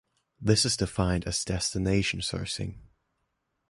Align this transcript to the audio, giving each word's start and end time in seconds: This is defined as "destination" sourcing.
This 0.41 0.65
is 0.65 0.77
defined 0.77 1.25
as 1.27 1.45
"destination" 1.45 2.21
sourcing. 2.21 2.79